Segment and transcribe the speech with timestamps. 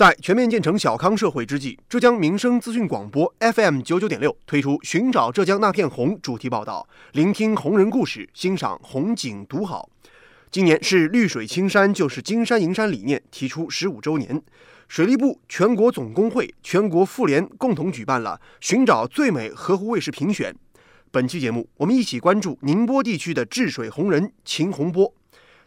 [0.00, 9.90] 在全面建成小康社会之际，浙江民生资讯广播 FM 九九点六推出《寻找浙江那片红》主题报道，聆听红人故事，欣赏红景独好。
[10.50, 14.42] 今年是“绿水青山就是金山银山”理念提出十五周年，
[14.88, 20.56] 水利部、全国总工会、全国妇联共同举办了“寻找最美河湖卫视”评选。
[21.10, 25.12] 本期节目，我们一起关注宁波地区的治水红人秦洪波。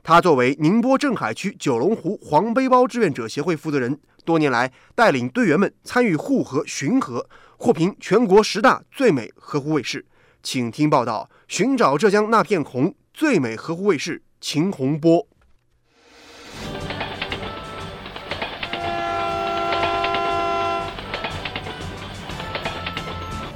[0.01, 3.99] 他作为宁波镇海区九龙湖黄背包志愿者协会负责人。
[4.25, 10.05] 多年来，带领队员们参与护河巡河，获评全国十大最美河湖卫视。
[10.41, 15.27] 请听报道：寻找浙江那片红，最美河湖卫视秦洪波。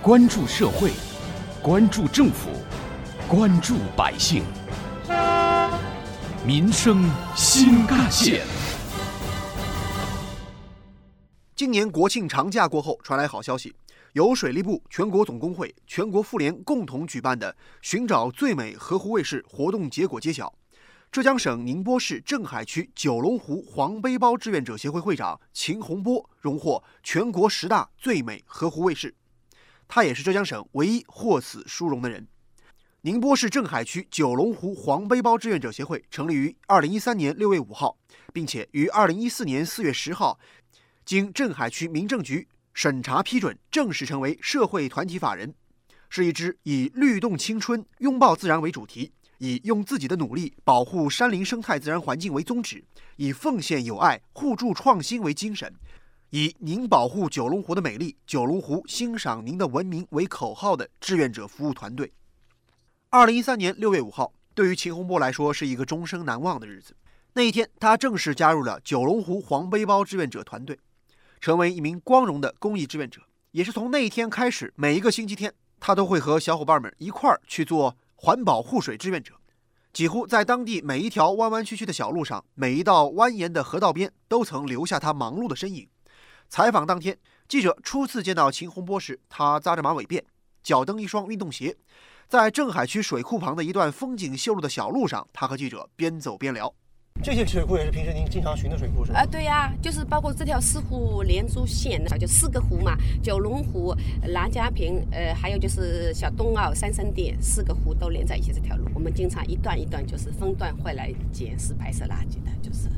[0.01, 0.91] 关注社会，
[1.61, 2.49] 关注政府，
[3.27, 4.41] 关注百姓，
[6.45, 7.03] 民生
[7.35, 8.56] 新干线。
[11.57, 13.73] 今年国庆长假过后，传来好消息，
[14.13, 20.53] 由水利部、全国总工会、全国妇联共同举办的“寻找最美河湖卫视”活动结果揭晓，
[21.11, 29.15] 浙江省宁波市镇海区九龙湖黄背包志愿者协会会长秦洪波荣获全国十大最美河湖卫视，
[29.87, 32.27] 他也是浙江省唯一获此殊荣的人。
[33.01, 37.95] 宁波市镇海区九龙湖黄背包志愿者协会成立于二零一三年六月五号，
[38.33, 40.37] 并且于二零一四年四月十号。
[41.07, 45.55] 经镇海区民政局审查批准，正式成为社会团体法人，
[46.09, 52.83] 是一支以律动青春、拥抱自然为主题，以用自己的努力保护山林生态自然环境为宗旨，
[53.15, 55.73] 以奉献友爱、互助创新为精神，
[56.31, 62.11] 以“您保护九龙湖的美丽，九龙湖欣赏您的文明”为口号的志愿者服务团队。
[63.09, 66.97] 二零一三年六月五号，对于秦洪波来说是一个终生难忘的日子。
[67.31, 70.77] 那一天，他正式加入了九龙湖黄背包志愿者团队。
[71.39, 73.21] 成为一名光荣的公益志愿者，
[73.51, 79.33] 也是从那一天开始，每一个星期天，他都会和小伙伴们一块儿去做环保护水志愿者。
[79.93, 85.87] 几乎在当地每一条弯弯曲曲的小路上，每一道蜿蜒的河道边，都曾留下他忙碌的身影。
[86.49, 90.21] 采访当天，记者初次见到秦洪波时，他扎着马尾辫，
[90.61, 91.75] 脚蹬一双运动鞋，
[92.27, 96.73] 在镇海区水库旁的一段风景秀丽的小路上，他和记者边走边聊。
[97.23, 99.19] 这些水库也是平时您经常巡的水库是吧？
[99.19, 108.53] 啊，对呀，就是包括这条四湖连珠线，就四个湖嘛，九龙湖、南家坪，呃，还有就是小东澳、三圣店，四个湖都连在一起。
[108.53, 112.89] 这条路，我们经常一段一段就是分段会来捡拾白色垃圾的，就是。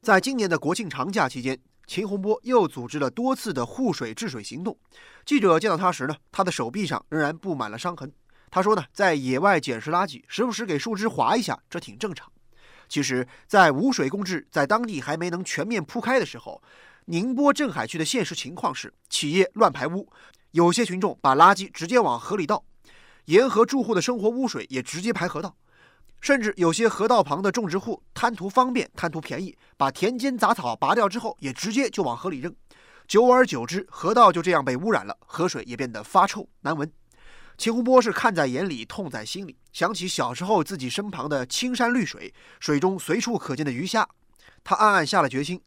[0.00, 4.76] 在今年的国庆长假期间，秦洪波又组织了多次的护水治水行动。
[5.24, 8.12] 记者见到他时呢，他的手臂上仍然布满了伤痕。
[8.50, 12.30] 他说呢，在野外捡拾垃圾，时不时给树枝划一下，这挺正常。
[12.88, 16.62] 其实，在污水共治在当地还没能全面铺开的时候，
[17.06, 20.08] 宁波镇海区的现实情况是：企业乱排污，
[20.52, 22.64] 有些群众把垃圾直接往河里倒，
[23.26, 25.56] 沿河住户的生活污水也直接排河道，
[26.20, 32.54] 甚至有些河道旁的种植户贪图方便、贪图便宜，把田间杂草拔掉之后，也直接就往河里扔。
[33.06, 36.90] 久而久之，河道就这样被污染了，河水也变得发臭难闻。
[37.56, 39.56] 秦洪波是看在眼里，痛在心里。
[39.72, 44.08] 想起小时候自己身旁的青山绿水，水中随处可见的鱼虾，
[44.64, 45.60] 他暗暗下了决心，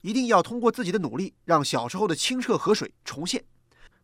[0.00, 3.44] 一定要通过自己的努力，让小时候的清澈河水重现。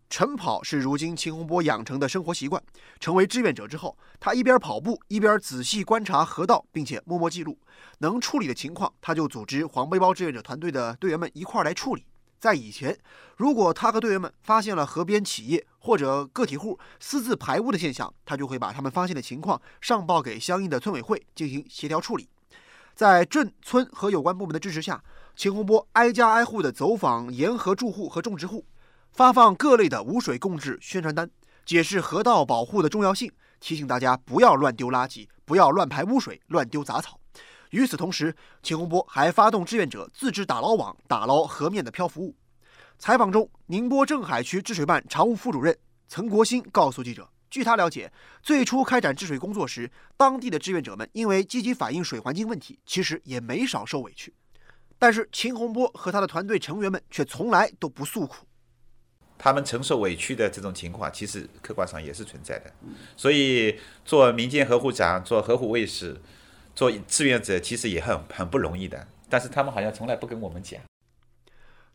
[0.08, 2.62] 晨跑是如今秦洪波养成的生活习惯。
[3.00, 7.58] 成为志愿者之后，他一边跑步，一边仔细观察河道，并且默默记录。
[7.98, 12.06] 能处理的情况，他就组织黄背包志愿者团队的队员们一块儿来处理。
[12.38, 12.98] 在以前，
[13.36, 22.28] 如果他和队员们发现了河边企业或者个体户私自排污的现象，他就会把他们发现的情况上报给相应的村委会进行协调处理。
[22.94, 25.02] 在镇村和有关部门的支持下，
[25.34, 28.64] 秦洪波挨家挨户地走访沿河住户和种植户，
[29.12, 31.30] 发放各类的污水共治宣传单，
[31.64, 33.30] 解释河道保护的重要性，
[33.60, 37.20] 提醒大家不要乱丢垃圾，不要乱排污水，乱丢杂草。
[37.70, 42.34] 与此同时，秦洪波还发动志愿者自制打捞网，打捞河面的漂浮物。
[42.98, 45.76] 采访中，宁波镇海区治水办常务副主任
[46.08, 48.10] 岑国新告诉记者：“据他了解，
[48.42, 54.32] 最初开展治水工作时，当地的志愿者们因为积极反映水环境问题，其实也没少受委屈。
[54.98, 58.46] 但是秦洪波和他的团队成员们却从来都不诉苦。
[59.36, 62.72] 他们承受委屈的这种情况，其实客观上也是存在的。
[63.14, 66.18] 所以，做民间河护长，做河湖卫士。”
[66.76, 70.78] 做志愿者其实也很很不容易的，但是他们好像从来不跟我们讲。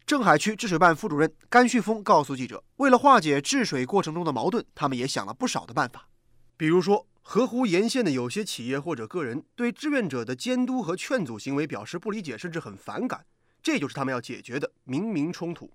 [0.08, 6.10] 镇海区治水办副主任甘旭峰告诉记者，为了化解治水过程中的矛盾，他们也想了不少的办法。
[6.58, 13.24] 比如说，河湖沿线的有些企业或者个人对志愿者的监督和劝阻行为表示不理解，甚至很反感。
[13.62, 15.70] 这就是他们要解决的明明冲突。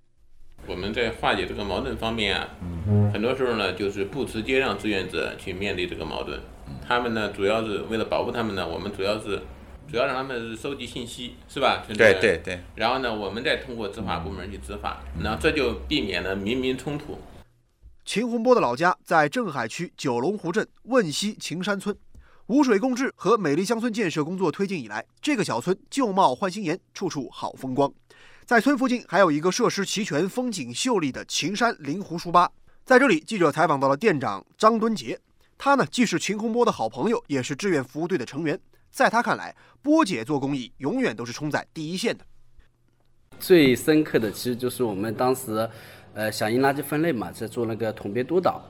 [0.67, 2.49] 我们在化解这个矛盾方面啊，
[3.13, 6.41] 很多时候呢，就是不直接让志愿者去面对这个矛盾，
[6.87, 9.43] 他们呢，主要是为了保护他们呢，我们主要是
[9.91, 11.85] 主要让他们收集信息，是吧？
[11.89, 12.61] 对对对。
[12.75, 17.19] 然后呢，我们再通过执法部门去执法，那这就避免了民民冲突。
[18.05, 21.97] 秦洪波的老家在镇海区九龙湖镇汶西秦山村，
[22.47, 27.93] 污水共治和美丽乡村建设工作推进以来，这个小村旧貌换新颜，处处好风光。
[28.45, 32.49] 在村附近还有一个设施齐全、风景秀丽的秦山灵湖书吧。
[32.85, 35.19] 在这里，记者采访到了店长张敦杰，
[35.59, 38.59] 他呢既是秦洪波的好朋友，也是志愿服务队的成员。
[38.91, 42.25] 在他看来，波姐做公益永远都是冲在第一线的。
[43.39, 45.69] 最深刻的其实就是我们当时，
[46.15, 48.63] 呃，响应垃圾分类嘛，在做那个桶边督导。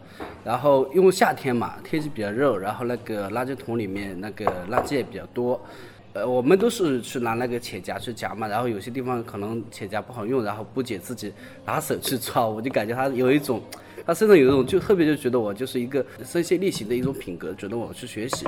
[0.44, 5.60] 然后因为夏天嘛，天气比较热，然后那个垃圾桶里面那个垃圾也比较多。
[6.12, 11.32] 呃，我们都是去拿那个铁夹去夹嘛，然后有些地方可能铁夹不好用，然后波姐自己
[11.64, 13.62] 拿手去抓，我就感觉她有一种，
[14.06, 18.47] 他身上有一种就特别就觉得我就是一个身先力行的一种品格，觉得我去学习。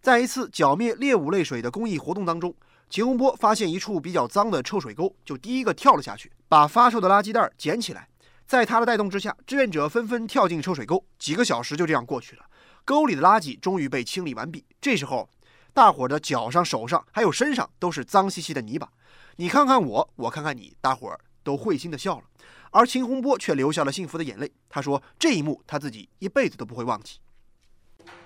[0.00, 2.54] 在一次剿灭猎物类水的公益活动当中，
[2.88, 8.08] 秦洪波发现一处比较脏的臭水沟，就第一个跳了下去，把发臭的垃圾袋捡起来。
[8.46, 12.46] 在他的带动之下，志愿者纷纷跳进臭水沟，几个小时就这样过去了，
[12.86, 14.64] 沟里的垃圾终于被清理完毕。
[14.80, 15.28] 这时候。
[15.74, 18.88] 大伙的脚上、手上还有身上都是脏兮兮的泥巴，
[19.36, 22.22] 你看看我，我看看你，大伙儿都会心的笑了，
[22.76, 24.50] 而秦洪波却流下了幸福的眼泪。
[24.68, 27.18] 他说：“这一幕他自己一辈子都不会忘记。”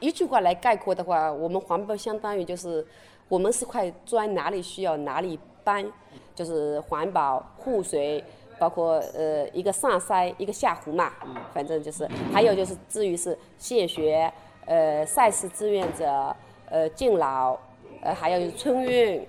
[0.01, 2.85] 一句话来概括的话，我们环保相当于就是
[3.29, 5.87] 我们是块砖，哪里需要哪里搬，
[6.35, 8.25] 就是环保护水，
[8.59, 11.13] 包括呃一个上筛一个下湖嘛，
[11.55, 14.33] 反正就是还有就是至于是献血，
[14.67, 16.37] 呃赛事志愿者。
[16.73, 17.59] 呃，敬老，
[18.01, 19.27] 呃，还有春运，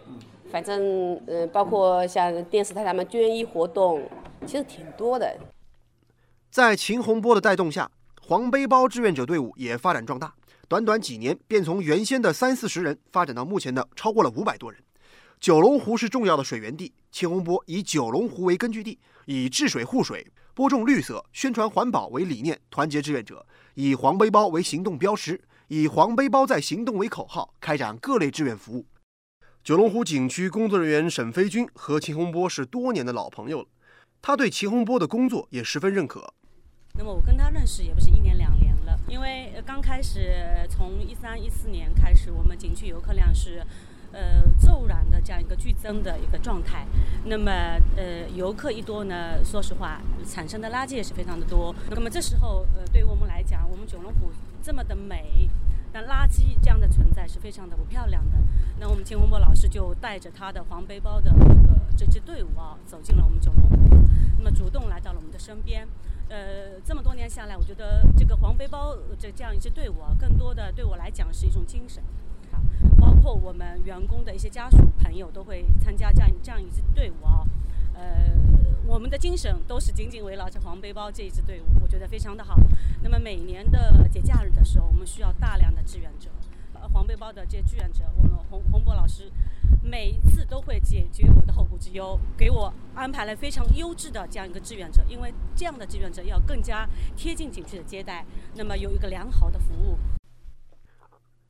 [0.51, 4.00] 反正呃，包括像电视台他们捐衣活动，
[4.45, 5.38] 其实挺多的。
[6.49, 7.89] 在秦洪波的带动下，
[8.21, 10.33] 黄背包志愿者队伍也发展壮大，
[10.67, 14.81] 短短几年便从原先的三四十人发展到目前的超过了五百多人。
[15.39, 23.45] 九龙湖是重要的水源地，秦洪波以九龙湖为根据地，以治水护水、播种绿色、宣传环保为理念，团结志愿者，
[23.75, 25.41] 以黄背包为行动标识。
[25.73, 28.85] 以“黄背包在行动”为口号，开展各类志愿服务。
[29.63, 33.67] 九龙湖景区工作人员沈飞军和秦洪波是多年的老朋友了，
[34.21, 36.33] 他对秦洪波的工作也十分认可。
[36.94, 43.65] 那么我跟他认识也不是一年两年了，因为刚开始从一三一四年开始，我们景区游客量是。
[44.13, 46.85] 呃，骤然的这样一个剧增的一个状态，
[47.23, 47.50] 那么
[47.95, 51.74] 呃，游客一多呢，说实话，产生的垃圾也是非常的多。
[51.91, 54.29] 那么这时候，呃，对于我们来讲，我们九龙湖
[54.62, 55.50] 这么的美，
[55.94, 58.38] 那垃圾这样的存在是非常的不漂亮的。
[58.81, 63.81] 那我们秦洪波老师就带着他的黄背包的这个这支队伍啊，走进了我们九龙，
[64.43, 65.88] 那么主动来到了我们的身边。
[66.27, 72.03] 呃，这么多年下来，我觉得这个黄背包这这样一支队伍啊，更多的对我来讲是一种精神。
[72.99, 77.45] 包括我们员工的一些家属朋友都会参加这样这样一支队伍啊，
[77.93, 78.31] 呃，
[78.88, 82.57] 我们的精神都是紧紧围绕着黄背包这一支队伍，我觉得非常的好。
[83.03, 86.29] 那么每年的节假日的时候，我们需要大量的志愿者，
[86.93, 89.31] 黄背包的这些志愿者，我们洪洪博老师
[89.81, 99.98] 每一次都会解决我的后顾之忧，给我安排了非常优质的这样一个志愿者，因为这样的志愿者要更加贴近景区的接待，那么有一个良好的服务。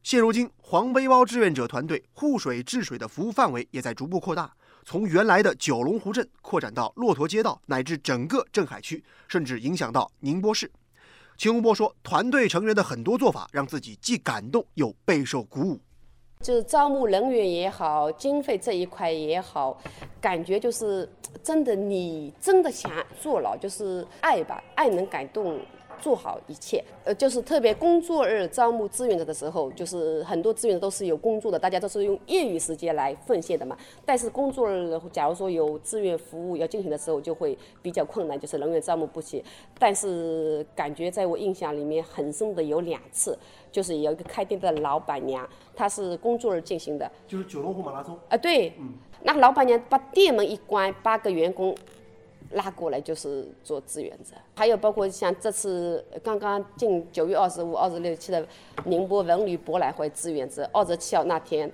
[0.04, 4.52] 现如今，黄背包志愿者团队护水治水的服务范围也在逐步扩大，
[4.84, 10.72] 从原来的九龙湖镇扩展到骆驼街道，乃至整个镇海区，甚至影响到宁波市。
[11.42, 15.80] 秦洪波说：“团队成员的很多做法，让自己既感动又备受鼓舞。
[16.40, 19.76] 就是招募人员也好，经费这一块也好，
[20.22, 25.60] 感觉就是真的，你真的想做了，就是爱吧，爱能感动。”
[26.02, 33.78] 做好一切，呃，就是特别工作日招募志愿者的时候，就是很多志愿者都是有工作的，大家都是用业余时间来奉献的嘛。
[34.04, 39.44] 但是工作日，假如说有志愿服务要进行的时候，就会比较困难，就是人员招募不齐。
[39.78, 43.38] 但是感觉在我印象里面很深的有两次，
[43.72, 48.90] 就是有一个开店的老板娘，她是工作日进行的，就是九龙湖马拉松啊，对，嗯，
[49.22, 51.76] 那个老板娘把店门一关，八个员工。
[52.54, 58.46] 拉过来就是做志愿者，还有包括像这次刚刚进九月二十五、二十六期的
[58.86, 61.72] 宁波文旅博览会志愿者，二十七号那天，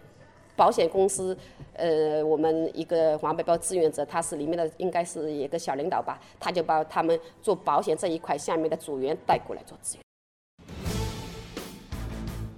[0.55, 1.35] 保险公司，
[1.73, 10.03] 呃，我们一个黄背包志愿者，他是里面的应该是一个小领导吧，他就把他们做保险这一块下面的组员带过来做志愿。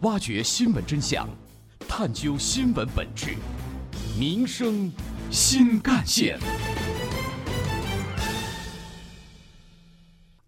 [0.01, 1.27] 挖掘新闻真相，
[1.88, 3.35] 探究新闻本质，
[4.17, 4.91] 民生
[5.29, 6.39] 新干线。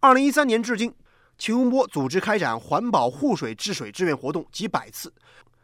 [0.03, 0.91] 二零一三年至今，
[1.37, 5.13] 秦洪波组织开展环保护水治水志愿活动几百次，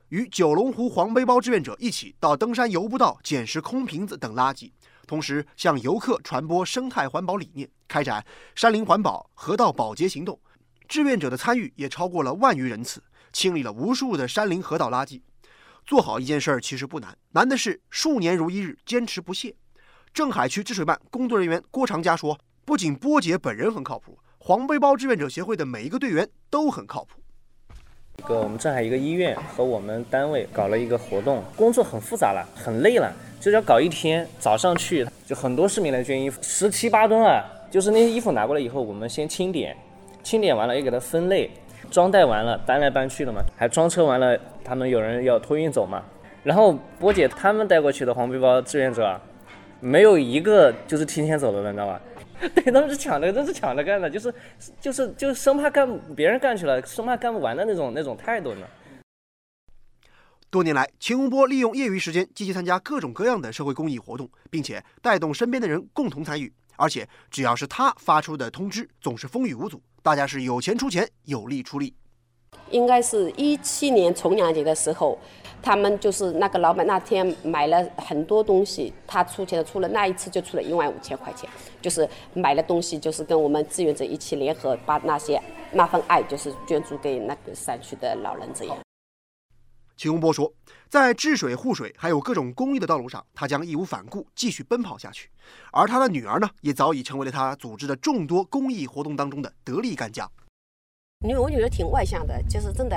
[0.09, 4.71] 与九龙湖黄背包志愿者一起到登山游步道捡拾空瓶子等垃圾，
[5.07, 10.39] 同时向游客传播生态环保理念，开展山林环保、河道保洁行动。
[10.87, 13.01] 志愿者的参与也超过了万余人次，
[13.33, 15.19] 清理了无数的山林河道垃圾。
[15.83, 19.55] 做好一件事儿其实不难，难的是数年如一日坚持不懈。
[20.13, 27.19] 镇海区治水办工作人员郭长佳说：“不仅波姐本人很靠谱，黄背包志愿者协会的每一个队员都很靠谱。”
[28.17, 34.25] 一个我们镇海一个医院和我们单位搞了一个活动，工作很复杂了，很累了，就是要搞一天。
[34.39, 39.75] 早上去就很多市民来捐衣服，十七八吨啊，就是那些衣服拿过来以后，我们先清点。
[40.23, 41.51] 清点完了，也给它分类，
[41.91, 46.01] 装袋完了，搬来搬去的嘛，还装车完了，他们有人要托运走嘛。
[46.41, 49.19] 然后波姐他们带过去的黄背包志愿者，
[49.81, 51.99] 没有一个就是提前走的，你知道吧？
[52.53, 54.33] 对，他们是抢着，都是抢着干的，就是
[54.79, 58.67] 就是就生怕干别人干去了，生怕干不完的那种那种态度呢。
[60.49, 69.81] 多年来，秦洪波利用业余时间积极参加各种各样的社会公益活动，并且带动身边的人共同参与，而且只要是他发出的通知，总是风雨无阻。
[70.01, 71.93] 大家是有钱出钱，有力出力。
[72.69, 75.19] 应该是一七年重阳节的时候，
[75.61, 81.49] 他们就是那个老板那天买了很多东西，他出钱的出了那一次就出了一万五千块钱，
[81.81, 88.77] 就是买了东西，就是跟我们志愿者一起联合把那些那份爱就是捐助给那个山区的老人这样。
[89.97, 90.53] 秦洪波说，
[90.87, 95.27] 在治水护水还有各种公益的道路上，他将义无反顾继续奔跑下去。
[95.71, 100.31] 而他的女儿呢，也早已成为了他组织的众多公益活动当中的得力干将。
[101.25, 102.95] 因为我女儿挺外向的，就是真的。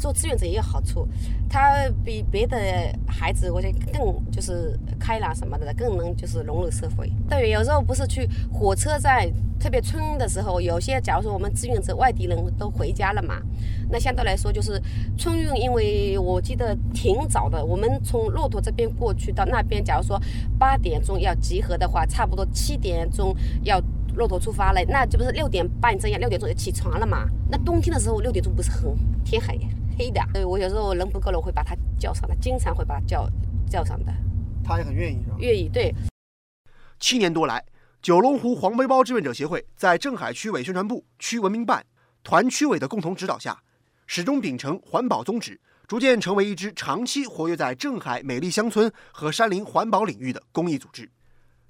[0.00, 1.06] 做志愿者也有好处，
[1.46, 2.56] 他比别的
[3.06, 7.12] 孩子，我觉得更就是开朗什么的，更能就是融入社会。
[7.28, 13.42] 对，有时候不是去火车站，特别春运的时候，有些假如说我们志愿者外地人都回家了嘛，
[13.90, 14.80] 那相对来说就是
[15.18, 20.18] 春运，因为我记得挺早的，我们从骆驼这边过去到那边，假如说
[20.58, 23.78] 八点钟要集合的话，差不多七点钟要
[24.14, 27.28] 骆驼出发了，那这不是六点半这样，六点钟就起床了嘛？
[27.50, 29.60] 那冬天的时候六点钟不是很天黑？
[29.98, 33.28] 黑的，对我有时候人不够了，我会把他叫上，他经常会把他叫
[33.68, 34.12] 叫上的。
[34.64, 35.36] 他也很愿意，是吧？
[35.38, 35.94] 愿意，对。
[36.98, 37.64] 七年多来，
[38.02, 41.84] 九龙湖黄背包志愿者协会在镇海区委宣传部、区文明办、
[42.22, 43.58] 团区委的共同指导下，
[44.06, 51.10] 始终秉承环保宗旨，逐渐成为一支长期活跃在镇海美丽乡村和山林环保领域的公益组织。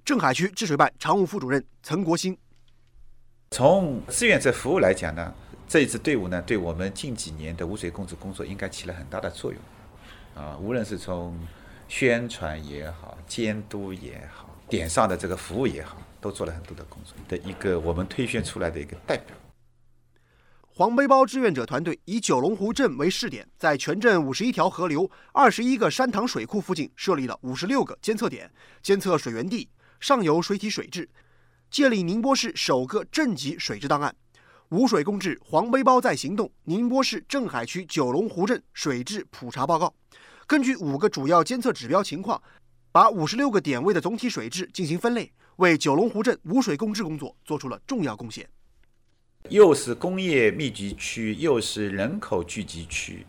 [0.04, 2.36] 镇海区治水办常务副主任陈国兴，
[3.50, 5.32] 从志愿者服务来讲呢？
[5.70, 9.60] 这一支队伍呢，对我们近几年的污水控制工作应该起了很大的作用，
[10.34, 11.38] 啊，无论是从
[11.86, 19.36] 宣传也好、监督也好、点上的这个服务也好，都做了很多的工作的一个我们推选出来的一个代表。
[20.66, 28.50] 黄背包志愿者团队以九龙湖镇为试点，在全镇五十一条河流、二十一个山塘水库附近设立了五十六个监测点，
[28.82, 29.68] 监测水源地、
[30.00, 31.08] 上游水体水质，
[31.70, 34.12] 建立宁波市首个镇级水质档案。
[34.70, 36.48] 无水共治，黄背包在行动。
[36.62, 39.92] 宁波市镇海区九龙湖镇水质普查报告，
[40.46, 42.40] 根据五个主要监测指标情况，
[42.92, 48.48] 把五十六个点位的总体水质进行分类，为九龙湖镇无水共治工作做出了重要贡献。
[49.48, 53.26] 又是工业密集区，又是人口聚集区，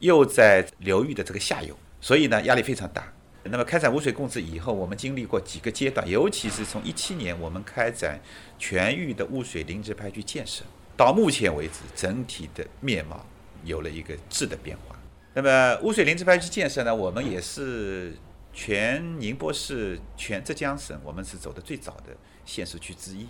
[0.00, 3.12] 又在流域的这个下游，所以呢压力非常大。
[3.44, 8.20] 那么开展污水共治以后，我们经历过几个阶段，尤其是从一七年我们开展
[8.58, 10.64] 全域的污水临时排区建设。
[11.00, 13.24] 到目前为止，整体的面貌
[13.64, 14.94] 有了一个质的变化。
[15.32, 18.14] 那么污水临时排区建设呢，我们也是
[18.52, 22.14] 全宁波市、全浙江省，我们是走的最早的
[22.44, 23.26] 县市区之一。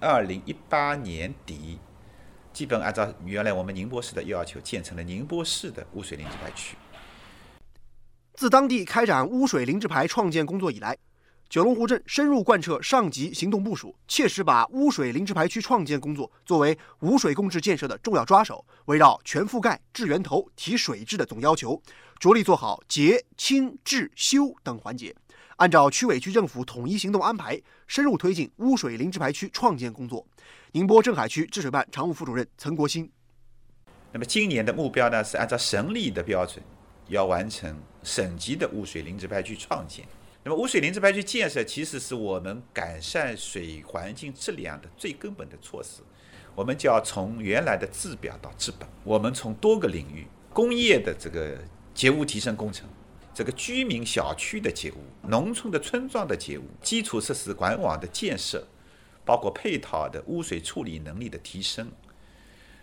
[0.00, 1.78] 二零一八年底，
[2.54, 6.74] 基本按照原来我们宁波市的要求，建成了宁波市的污水临时排区。
[8.32, 10.96] 自当地开展污水临治排创建工作以来，
[11.54, 18.66] 九龙湖镇深入贯彻上级行动部署，切实把污水临治排区创建工作作为污水共治建设的重要抓手。
[18.86, 21.80] 围绕全覆盖、治源头、提水质的总要求，
[22.18, 25.14] 着力做好节、清、治、修等环节，
[25.54, 30.26] 按照区委区政府统一行动安排，深入推进污水临治排区创建工作。
[30.72, 33.08] 宁波镇海区治水办常务副主任陈国兴。
[34.10, 36.60] 那么今年的目标呢，是按照省里的标准，
[37.06, 40.04] 要完成省级的污水临治排区创建。
[40.44, 46.02] 那么污水林治排区建设其实是我们改善水环境质量的最根本的措施。
[46.54, 48.86] 我们就要从原来的治表到治本。
[49.02, 51.58] 我们从多个领域，工业的这个
[51.94, 52.86] 洁污提升工程，
[53.32, 54.96] 这个居民小区的截污、
[55.26, 58.64] 农村的村庄的截污、基础设施管网的建设，
[59.24, 61.90] 包括配套的污水处理能力的提升。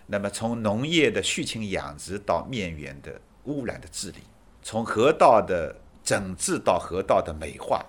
[0.07, 4.17] 那么，从农业的畜禽养殖到面源的污染的治理，
[4.61, 7.85] 从河道的整治到河道的美化，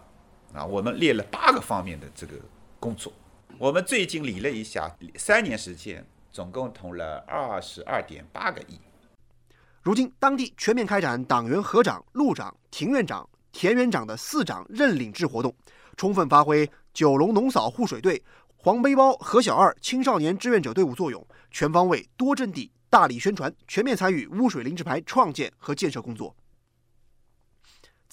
[0.52, 2.34] 啊，我们列了八个方面的这个
[2.78, 3.12] 工作。
[3.58, 8.80] 我们最近理了一下，三年时间总共投了二十二点八个亿。
[9.82, 15.54] 如今，当地全面开展党员合长、路长、庭院长、田园长的四长认领制活动，
[15.96, 18.22] 充分发挥九龙农扫护水队、
[18.56, 26.34] 黄背包、何小二青少年志愿者队伍作用，全方位、多阵地、大力宣传，全面参与污水临时排创建和建设工作。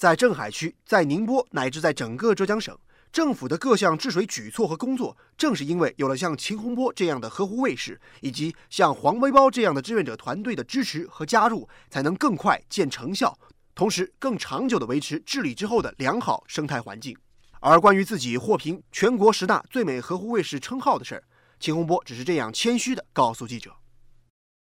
[0.00, 2.74] 在镇海区，在宁波乃至在整个浙江省。
[3.12, 13.38] 政府的各项治水举措和工作，正是因为有了像秦洪波这样的河湖卫士，以及像黄背包这样的志愿者团队的支持和加入，才能更快见成效，
[13.74, 17.14] 同时更长久地维持治理之后的良好生态环境。
[17.60, 21.24] 而关于自己获评全国十大最美河湖卫士称号的事儿，
[21.58, 23.70] 秦洪波只是这样谦虚地告诉记者：“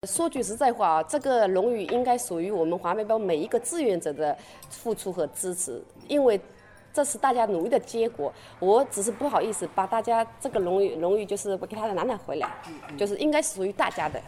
[0.08, 4.38] 说句实在话啊，这个荣誉应该属于我们黄背包每一个志愿者的
[4.70, 6.40] 付出和支持，因为。”
[6.92, 12.52] 这是大家努力的结果，我只是不好意思把大家这个荣誉荣誉就是我给他的拿拿回来，
[12.98, 14.20] 就是应该属于大家的。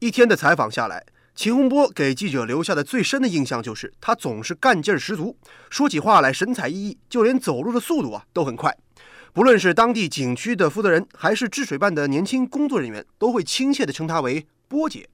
[0.00, 1.06] 一天的采访下来，
[1.36, 5.36] 秦洪波给记者留下的最深的印象就是他总是干劲儿十足，
[5.70, 8.76] 说起话来神采奕奕，就连走路的速度啊都很快。
[9.32, 14.44] 不论是当地景区的负责人，还是治水办的年轻工作人员，都会亲切地称他为
[14.74, 15.08] 波姐。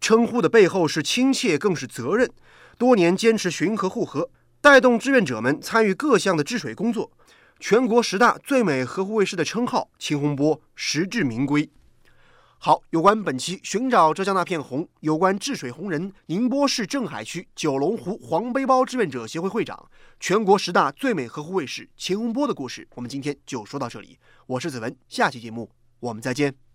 [0.00, 2.28] 称呼的背后是亲切，更是责任。
[2.76, 4.28] 多年坚持巡河护河。
[4.60, 7.12] 带动志愿者们参与各项的治水工作，
[7.60, 11.70] 全国十大最美河湖卫士的称号，秦洪波实至名归。
[12.58, 19.88] 好，有关本期寻找浙江那片红，有关治水红人，宁波市镇海区九龙湖黄背包志愿者协会会长，
[20.18, 24.18] 全国十大最美河湖卫士秦洪波的故事，我们今天就说到这里。
[24.48, 26.67] 我是子文，下期节目我们再见。